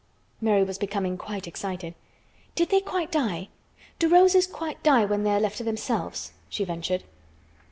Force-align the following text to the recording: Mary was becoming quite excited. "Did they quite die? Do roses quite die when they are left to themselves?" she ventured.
Mary 0.41 0.63
was 0.63 0.79
becoming 0.79 1.15
quite 1.15 1.45
excited. 1.45 1.93
"Did 2.55 2.69
they 2.71 2.81
quite 2.81 3.11
die? 3.11 3.49
Do 3.99 4.09
roses 4.09 4.47
quite 4.47 4.81
die 4.81 5.05
when 5.05 5.21
they 5.21 5.29
are 5.29 5.39
left 5.39 5.59
to 5.59 5.63
themselves?" 5.63 6.31
she 6.49 6.63
ventured. 6.65 7.03